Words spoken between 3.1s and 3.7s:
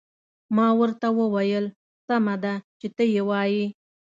يې وایې.